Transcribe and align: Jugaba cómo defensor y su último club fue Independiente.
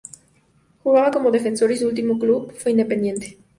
Jugaba 0.83 1.11
cómo 1.11 1.29
defensor 1.29 1.71
y 1.71 1.77
su 1.77 1.85
último 1.87 2.17
club 2.17 2.51
fue 2.53 2.71
Independiente. 2.71 3.37